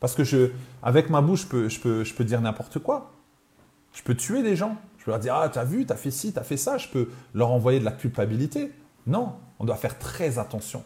Parce 0.00 0.14
que 0.14 0.24
je, 0.24 0.50
avec 0.82 1.10
ma 1.10 1.20
bouche, 1.20 1.42
je 1.42 1.46
peux, 1.46 1.68
je 1.68 1.80
peux, 1.80 2.04
je 2.04 2.14
peux 2.14 2.24
dire 2.24 2.40
n'importe 2.40 2.80
quoi. 2.80 3.12
Je 3.92 4.02
peux 4.02 4.16
tuer 4.16 4.42
des 4.42 4.56
gens. 4.56 4.76
Je 4.98 5.04
peux 5.04 5.10
leur 5.10 5.20
dire, 5.20 5.34
ah, 5.34 5.48
t'as 5.48 5.64
vu, 5.64 5.84
t'as 5.86 5.96
fait 5.96 6.10
ci, 6.10 6.32
t'as 6.32 6.42
fait 6.42 6.56
ça. 6.56 6.78
Je 6.78 6.88
peux 6.88 7.08
leur 7.34 7.50
envoyer 7.52 7.78
de 7.78 7.84
la 7.84 7.92
culpabilité. 7.92 8.72
Non, 9.06 9.34
on 9.58 9.64
doit 9.64 9.76
faire 9.76 9.98
très 9.98 10.38
attention. 10.38 10.82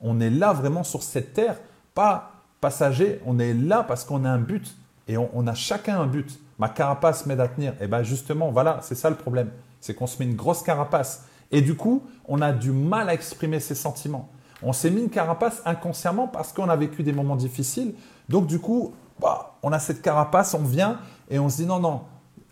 On 0.00 0.20
est 0.20 0.30
là 0.30 0.52
vraiment 0.52 0.84
sur 0.84 1.02
cette 1.02 1.32
terre, 1.32 1.58
pas 1.94 2.32
passager. 2.60 3.20
On 3.24 3.38
est 3.38 3.54
là 3.54 3.82
parce 3.82 4.04
qu'on 4.04 4.24
a 4.24 4.30
un 4.30 4.38
but. 4.38 4.76
Et 5.08 5.16
on, 5.16 5.46
a 5.46 5.54
chacun 5.54 6.00
un 6.00 6.06
but. 6.06 6.38
Ma 6.58 6.68
carapace 6.68 7.26
m'aide 7.26 7.40
à 7.40 7.48
tenir. 7.48 7.72
Et 7.74 7.82
eh 7.84 7.86
bien 7.86 8.02
justement, 8.02 8.50
voilà, 8.50 8.80
c'est 8.82 8.94
ça 8.94 9.10
le 9.10 9.16
problème. 9.16 9.50
C'est 9.80 9.94
qu'on 9.94 10.06
se 10.06 10.18
met 10.18 10.24
une 10.24 10.36
grosse 10.36 10.62
carapace. 10.62 11.24
Et 11.52 11.60
du 11.62 11.76
coup, 11.76 12.02
on 12.26 12.40
a 12.40 12.52
du 12.52 12.72
mal 12.72 13.08
à 13.08 13.14
exprimer 13.14 13.60
ses 13.60 13.74
sentiments. 13.74 14.28
On 14.62 14.72
s'est 14.72 14.90
mis 14.90 15.02
une 15.02 15.10
carapace 15.10 15.62
inconsciemment 15.64 16.26
parce 16.26 16.52
qu'on 16.52 16.68
a 16.68 16.76
vécu 16.76 17.02
des 17.02 17.12
moments 17.12 17.36
difficiles. 17.36 17.94
Donc 18.28 18.46
du 18.46 18.58
coup, 18.58 18.94
bah, 19.20 19.56
on 19.62 19.72
a 19.72 19.78
cette 19.78 20.02
carapace, 20.02 20.54
on 20.54 20.64
vient 20.64 20.98
et 21.30 21.38
on 21.38 21.48
se 21.48 21.58
dit 21.58 21.66
non, 21.66 21.78
non, 21.78 22.02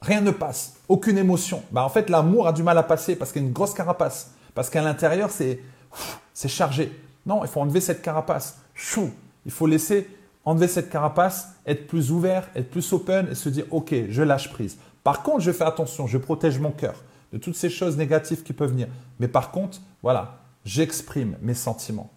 rien 0.00 0.20
ne 0.20 0.30
passe, 0.30 0.74
aucune 0.88 1.18
émotion. 1.18 1.62
Bah, 1.72 1.84
en 1.84 1.88
fait, 1.88 2.10
l'amour 2.10 2.46
a 2.46 2.52
du 2.52 2.62
mal 2.62 2.78
à 2.78 2.82
passer 2.82 3.16
parce 3.16 3.32
qu'il 3.32 3.42
y 3.42 3.44
a 3.44 3.48
une 3.48 3.54
grosse 3.54 3.74
carapace. 3.74 4.32
Parce 4.54 4.70
qu'à 4.70 4.82
l'intérieur, 4.82 5.30
c'est, 5.30 5.60
c'est 6.32 6.48
chargé. 6.48 7.00
Non, 7.26 7.42
il 7.42 7.48
faut 7.48 7.60
enlever 7.60 7.80
cette 7.80 8.02
carapace. 8.02 8.58
Chou, 8.74 9.10
il 9.44 9.50
faut 9.50 9.66
laisser 9.66 10.08
enlever 10.44 10.68
cette 10.68 10.90
carapace, 10.90 11.54
être 11.66 11.86
plus 11.86 12.12
ouvert, 12.12 12.48
être 12.54 12.70
plus 12.70 12.92
open 12.92 13.28
et 13.30 13.34
se 13.34 13.48
dire 13.48 13.64
ok, 13.70 13.94
je 14.08 14.22
lâche 14.22 14.50
prise. 14.50 14.78
Par 15.02 15.22
contre, 15.22 15.40
je 15.40 15.52
fais 15.52 15.64
attention, 15.64 16.06
je 16.06 16.18
protège 16.18 16.58
mon 16.58 16.70
cœur 16.70 16.94
de 17.32 17.38
toutes 17.38 17.56
ces 17.56 17.70
choses 17.70 17.96
négatives 17.96 18.42
qui 18.42 18.52
peuvent 18.52 18.70
venir. 18.70 18.88
Mais 19.18 19.28
par 19.28 19.50
contre, 19.50 19.80
voilà, 20.02 20.40
j'exprime 20.64 21.36
mes 21.42 21.54
sentiments. 21.54 22.10